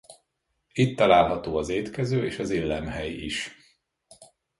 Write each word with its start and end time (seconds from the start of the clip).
Itt 0.73 0.97
található 0.97 1.57
az 1.57 1.69
étkező 1.69 2.25
és 2.25 2.39
az 2.39 2.49
illemhely 2.49 3.09
is. 3.11 3.51